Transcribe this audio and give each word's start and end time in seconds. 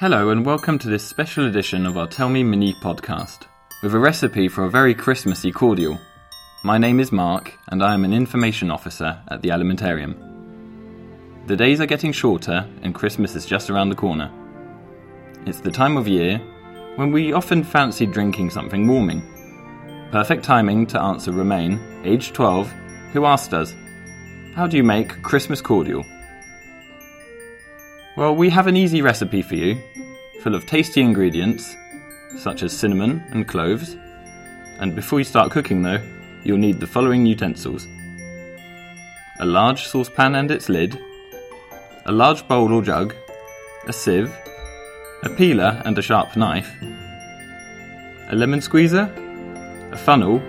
Hello, 0.00 0.30
and 0.30 0.46
welcome 0.46 0.78
to 0.78 0.88
this 0.88 1.06
special 1.06 1.46
edition 1.46 1.84
of 1.84 1.98
our 1.98 2.06
Tell 2.06 2.30
Me 2.30 2.42
Mini 2.42 2.72
podcast 2.72 3.46
with 3.82 3.94
a 3.94 3.98
recipe 3.98 4.48
for 4.48 4.64
a 4.64 4.70
very 4.70 4.94
Christmassy 4.94 5.52
cordial. 5.52 6.00
My 6.64 6.78
name 6.78 7.00
is 7.00 7.12
Mark, 7.12 7.52
and 7.68 7.84
I 7.84 7.92
am 7.92 8.06
an 8.06 8.14
information 8.14 8.70
officer 8.70 9.20
at 9.28 9.42
the 9.42 9.50
Alimentarium. 9.50 10.16
The 11.48 11.54
days 11.54 11.82
are 11.82 11.86
getting 11.86 12.12
shorter, 12.12 12.66
and 12.80 12.94
Christmas 12.94 13.36
is 13.36 13.44
just 13.44 13.68
around 13.68 13.90
the 13.90 13.94
corner. 13.94 14.30
It's 15.44 15.60
the 15.60 15.70
time 15.70 15.98
of 15.98 16.08
year 16.08 16.38
when 16.96 17.12
we 17.12 17.34
often 17.34 17.62
fancy 17.62 18.06
drinking 18.06 18.48
something 18.48 18.88
warming. 18.88 19.20
Perfect 20.10 20.44
timing 20.44 20.86
to 20.86 21.02
answer 21.02 21.30
Romain, 21.30 21.78
aged 22.04 22.32
12, 22.32 22.72
who 23.12 23.26
asked 23.26 23.52
us, 23.52 23.74
How 24.54 24.66
do 24.66 24.78
you 24.78 24.82
make 24.82 25.20
Christmas 25.20 25.60
cordial? 25.60 26.06
Well, 28.20 28.36
we 28.36 28.50
have 28.50 28.66
an 28.66 28.76
easy 28.76 29.00
recipe 29.00 29.40
for 29.40 29.54
you, 29.54 29.80
full 30.42 30.54
of 30.54 30.66
tasty 30.66 31.00
ingredients, 31.00 31.74
such 32.36 32.62
as 32.62 32.76
cinnamon 32.76 33.24
and 33.30 33.48
cloves. 33.48 33.96
And 34.78 34.94
before 34.94 35.20
you 35.20 35.24
start 35.24 35.50
cooking, 35.50 35.80
though, 35.80 36.02
you'll 36.44 36.58
need 36.58 36.80
the 36.80 36.86
following 36.86 37.24
utensils 37.24 37.88
a 39.38 39.46
large 39.46 39.86
saucepan 39.86 40.34
and 40.34 40.50
its 40.50 40.68
lid, 40.68 41.02
a 42.04 42.12
large 42.12 42.46
bowl 42.46 42.74
or 42.74 42.82
jug, 42.82 43.14
a 43.86 43.92
sieve, 43.94 44.30
a 45.22 45.30
peeler 45.30 45.80
and 45.86 45.98
a 45.98 46.02
sharp 46.02 46.36
knife, 46.36 46.70
a 48.28 48.36
lemon 48.36 48.60
squeezer, 48.60 49.10
a 49.92 49.96
funnel, 49.96 50.42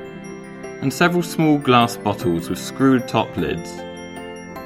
and 0.81 0.93
several 0.93 1.23
small 1.23 1.57
glass 1.57 1.95
bottles 1.95 2.49
with 2.49 2.59
screwed 2.59 3.07
top 3.07 3.37
lids. 3.37 3.71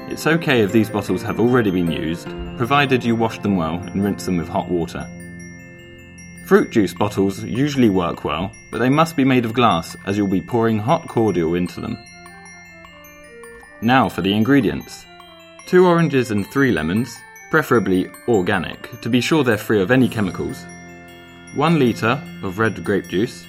It's 0.08 0.26
okay 0.26 0.62
if 0.62 0.70
these 0.70 0.88
bottles 0.88 1.22
have 1.22 1.40
already 1.40 1.70
been 1.70 1.90
used, 1.90 2.28
provided 2.56 3.04
you 3.04 3.16
wash 3.16 3.40
them 3.40 3.56
well 3.56 3.74
and 3.74 4.04
rinse 4.04 4.24
them 4.24 4.36
with 4.36 4.48
hot 4.48 4.68
water. 4.68 5.08
Fruit 6.46 6.70
juice 6.70 6.94
bottles 6.94 7.42
usually 7.42 7.90
work 7.90 8.22
well, 8.22 8.52
but 8.70 8.78
they 8.78 8.88
must 8.88 9.16
be 9.16 9.24
made 9.24 9.44
of 9.44 9.52
glass 9.52 9.96
as 10.06 10.16
you'll 10.16 10.28
be 10.28 10.40
pouring 10.40 10.78
hot 10.78 11.08
cordial 11.08 11.56
into 11.56 11.80
them. 11.80 11.98
Now 13.80 14.08
for 14.08 14.22
the 14.22 14.32
ingredients. 14.32 15.04
Two 15.66 15.86
oranges 15.86 16.30
and 16.30 16.46
three 16.46 16.70
lemons, 16.70 17.18
preferably 17.50 18.08
organic, 18.28 19.00
to 19.00 19.08
be 19.08 19.20
sure 19.20 19.42
they're 19.42 19.58
free 19.58 19.82
of 19.82 19.90
any 19.90 20.08
chemicals. 20.08 20.64
One 21.54 21.80
litre 21.80 22.22
of 22.44 22.60
red 22.60 22.84
grape 22.84 23.08
juice. 23.08 23.44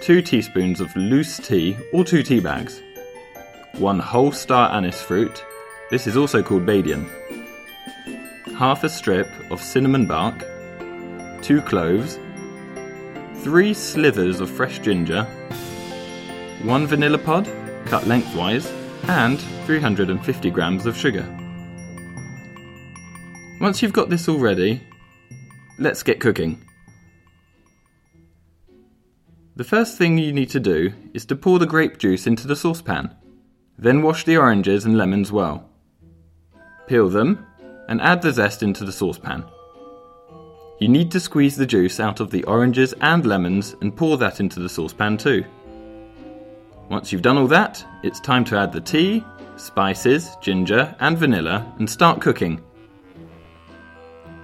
Two 0.00 0.22
teaspoons 0.22 0.80
of 0.80 0.94
loose 0.94 1.38
tea 1.38 1.76
or 1.92 2.04
two 2.04 2.22
tea 2.22 2.38
bags. 2.38 2.82
One 3.72 3.98
whole 3.98 4.30
star 4.30 4.72
anise 4.72 5.02
fruit, 5.02 5.44
this 5.90 6.06
is 6.06 6.16
also 6.16 6.42
called 6.42 6.66
badian. 6.66 7.08
Half 8.56 8.84
a 8.84 8.88
strip 8.88 9.28
of 9.50 9.62
cinnamon 9.62 10.06
bark, 10.06 10.44
two 11.42 11.60
cloves, 11.62 12.18
three 13.42 13.72
slivers 13.74 14.40
of 14.40 14.50
fresh 14.50 14.78
ginger, 14.80 15.24
one 16.62 16.86
vanilla 16.86 17.18
pod 17.18 17.48
cut 17.84 18.06
lengthwise, 18.06 18.66
and 19.08 19.38
350 19.66 20.50
grams 20.50 20.86
of 20.86 20.96
sugar. 20.96 21.24
Once 23.60 23.80
you've 23.80 23.92
got 23.92 24.10
this 24.10 24.28
all 24.28 24.38
ready, 24.38 24.82
let's 25.78 26.02
get 26.02 26.20
cooking. 26.20 26.62
The 29.54 29.64
first 29.64 29.96
thing 29.96 30.18
you 30.18 30.32
need 30.32 30.50
to 30.50 30.60
do 30.60 30.92
is 31.14 31.24
to 31.26 31.36
pour 31.36 31.58
the 31.58 31.66
grape 31.66 31.96
juice 31.96 32.26
into 32.26 32.46
the 32.46 32.56
saucepan. 32.56 33.14
Then 33.78 34.02
wash 34.02 34.24
the 34.24 34.36
oranges 34.36 34.84
and 34.84 34.98
lemons 34.98 35.32
well. 35.32 35.70
Peel 36.86 37.08
them 37.08 37.46
and 37.88 38.00
add 38.00 38.22
the 38.22 38.32
zest 38.32 38.62
into 38.62 38.84
the 38.84 38.92
saucepan. 38.92 39.44
You 40.78 40.88
need 40.88 41.10
to 41.12 41.20
squeeze 41.20 41.56
the 41.56 41.66
juice 41.66 42.00
out 42.00 42.20
of 42.20 42.30
the 42.30 42.44
oranges 42.44 42.94
and 43.00 43.24
lemons 43.24 43.74
and 43.80 43.96
pour 43.96 44.18
that 44.18 44.40
into 44.40 44.60
the 44.60 44.68
saucepan 44.68 45.16
too. 45.16 45.44
Once 46.88 47.10
you've 47.10 47.22
done 47.22 47.38
all 47.38 47.48
that, 47.48 47.84
it's 48.02 48.20
time 48.20 48.44
to 48.44 48.58
add 48.58 48.72
the 48.72 48.80
tea, 48.80 49.24
spices, 49.56 50.36
ginger, 50.40 50.94
and 51.00 51.16
vanilla 51.18 51.74
and 51.78 51.88
start 51.88 52.20
cooking. 52.20 52.62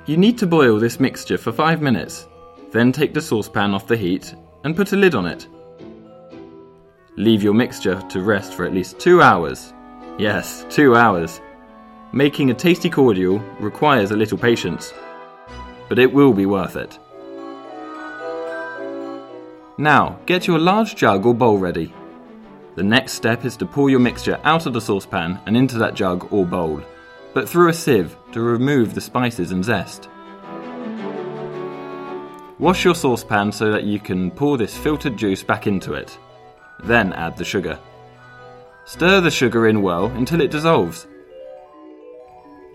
You 0.07 0.17
need 0.17 0.39
to 0.39 0.47
boil 0.47 0.79
this 0.79 0.99
mixture 0.99 1.39
for 1.39 1.53
5 1.53 1.81
minutes, 1.81 2.27
then 2.73 2.91
take 2.91 3.15
the 3.15 3.21
saucepan 3.21 3.75
off 3.75 3.87
the 3.87 3.97
heat 3.97 4.35
and 4.65 4.75
put 4.75 4.93
a 4.93 4.97
lid 4.97 5.15
on 5.15 5.27
it. 5.27 5.47
Leave 7.17 7.43
your 7.43 7.55
mixture 7.55 8.01
to 8.09 8.23
rest 8.23 8.55
for 8.55 8.65
at 8.65 8.73
least 8.73 8.99
2 8.99 9.21
hours. 9.21 9.73
Yes, 10.19 10.65
2 10.71 10.97
hours. 10.97 11.41
Making 12.15 12.51
a 12.51 12.55
tasty 12.55 12.91
cordial 12.91 13.39
requires 13.59 14.11
a 14.11 14.17
little 14.17 14.37
patience, 14.37 14.93
but 15.89 15.99
it 15.99 16.13
will 16.13 16.35
be 16.35 16.45
worth 16.45 16.77
it. 16.77 16.99
Now, 19.79 20.19
get 20.27 20.47
your 20.47 20.59
large 20.59 20.95
jug 20.95 21.25
or 21.25 21.35
bowl 21.35 21.57
ready. 21.57 21.95
The 22.75 22.83
next 22.83 23.13
step 23.13 23.47
is 23.47 23.57
to 23.57 23.67
pour 23.67 23.89
your 23.89 23.99
mixture 23.99 24.39
out 24.45 24.67
of 24.67 24.75
the 24.75 24.81
saucepan 24.81 25.41
and 25.47 25.57
into 25.57 25.79
that 25.79 25.95
jug 25.95 26.31
or 26.31 26.45
bowl, 26.45 26.83
but 27.33 27.49
through 27.49 27.71
a 27.71 27.73
sieve 27.73 28.15
to 28.33 28.43
remove 28.43 28.93
the 28.95 29.01
spices 29.01 29.51
and 29.51 29.65
zest. 29.65 30.11
Wash 32.59 32.85
your 32.85 32.95
saucepan 32.95 33.51
so 33.53 33.73
that 33.73 33.85
you 33.85 33.99
can 33.99 34.31
pour 34.31 34.59
this 34.59 34.77
filtered 34.77 35.17
juice 35.17 35.43
back 35.43 35.67
into 35.67 35.95
it. 35.95 36.19
Then 36.85 37.15
add 37.15 37.39
the 37.39 37.45
sugar. 37.45 37.79
Stir 38.85 39.23
the 39.23 39.31
sugar 39.31 39.67
in 39.67 39.81
well 39.81 40.07
until 40.09 40.43
it 40.43 40.51
dissolves. 40.51 41.07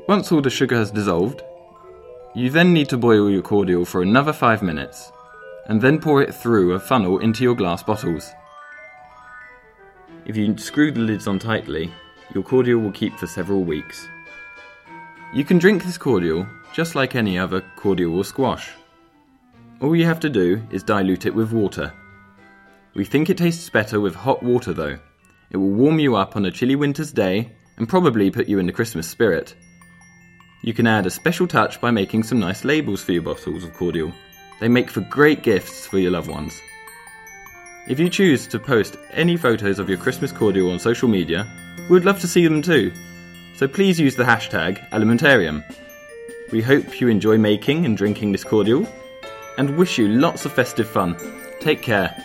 Once 0.08 0.32
all 0.32 0.42
the 0.42 0.50
sugar 0.50 0.78
has 0.78 0.90
dissolved, 0.90 1.42
you 2.34 2.50
then 2.50 2.72
need 2.72 2.88
to 2.88 2.98
boil 2.98 3.30
your 3.30 3.42
cordial 3.42 3.84
for 3.84 4.02
another 4.02 4.32
5 4.32 4.62
minutes, 4.62 5.12
and 5.66 5.82
then 5.82 6.00
pour 6.00 6.22
it 6.22 6.34
through 6.34 6.72
a 6.72 6.80
funnel 6.80 7.20
into 7.20 7.44
your 7.44 7.56
glass 7.56 7.84
bottles. 7.84 8.32
If 10.26 10.38
you 10.38 10.58
screw 10.58 10.94
the 10.94 11.02
lids 11.02 11.28
on 11.28 11.40
tightly, 11.40 11.92
your 12.34 12.44
cordial 12.44 12.80
will 12.80 12.94
keep 12.94 13.18
for 13.18 13.28
several 13.28 13.66
weeks. 13.66 14.08
You 15.34 15.44
can 15.44 15.58
drink 15.58 15.84
this 15.84 15.98
cordial 15.98 16.48
just 16.74 16.96
like 16.96 17.16
any 17.16 17.38
other 17.38 17.62
cordial 17.76 18.16
or 18.16 18.24
squash. 18.24 18.70
All 19.82 19.94
you 19.94 20.06
have 20.06 20.22
to 20.22 20.30
do 20.30 20.62
is 20.72 20.84
dilute 20.84 21.26
it 21.26 21.36
with 21.36 21.52
water. 21.52 21.92
We 22.94 23.04
think 23.04 23.30
it 23.30 23.38
tastes 23.38 23.70
better 23.70 24.00
with 24.00 24.16
hot 24.16 24.42
water 24.42 24.72
though. 24.72 25.00
It 25.52 25.58
will 25.58 25.70
warm 25.72 26.00
you 26.00 26.16
up 26.16 26.38
on 26.38 26.46
a 26.46 26.52
chilly 26.52 26.78
winter's 26.78 27.12
day 27.12 27.52
and 27.76 27.90
probably 27.90 28.32
put 28.32 28.48
you 28.48 28.58
in 28.58 28.68
the 28.68 28.72
Christmas 28.72 29.08
spirit. 29.08 29.54
You 30.62 30.74
can 30.74 30.88
add 30.88 31.06
a 31.06 31.12
special 31.12 31.48
touch 31.48 31.80
by 31.80 31.92
making 31.92 32.24
some 32.24 32.40
nice 32.40 32.66
labels 32.66 33.04
for 33.04 33.12
your 33.12 33.22
bottles 33.22 33.64
of 33.64 33.74
cordial. 33.74 34.12
They 34.60 34.68
make 34.68 34.90
for 34.90 35.02
great 35.02 35.44
gifts 35.44 35.86
for 35.86 36.00
your 36.00 36.12
loved 36.12 36.30
ones. 36.30 36.62
If 37.88 38.00
you 38.00 38.10
choose 38.10 38.48
to 38.48 38.60
post 38.60 38.98
any 39.12 39.38
photos 39.38 39.80
of 39.80 39.88
your 39.88 39.98
Christmas 39.98 40.32
cordial 40.32 40.72
on 40.72 40.80
social 40.80 41.08
media, 41.08 41.48
we'd 41.90 42.06
love 42.06 42.20
to 42.22 42.28
see 42.28 42.46
them 42.46 42.62
too. 42.62 42.92
So 43.56 43.68
please 43.68 44.00
use 44.00 44.16
the 44.16 44.24
hashtag 44.24 44.90
Alimentarium. 44.90 45.64
We 46.52 46.62
hope 46.62 47.00
you 47.00 47.08
enjoy 47.08 47.38
making 47.38 47.86
and 47.86 47.96
drinking 47.96 48.32
this 48.32 48.44
cordial 48.44 48.88
and 49.58 49.78
wish 49.78 49.98
you 49.98 50.08
lots 50.08 50.46
of 50.46 50.54
festive 50.54 50.90
fun. 50.90 51.18
Take 51.60 51.82
care. 51.82 52.16